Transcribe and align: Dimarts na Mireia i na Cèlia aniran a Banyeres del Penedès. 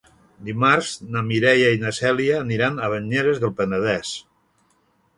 Dimarts 0.45 0.93
na 1.17 1.23
Mireia 1.27 1.69
i 1.77 1.83
na 1.85 1.93
Cèlia 1.99 2.41
aniran 2.47 2.81
a 2.89 2.93
Banyeres 2.97 3.45
del 3.45 3.57
Penedès. 3.63 4.19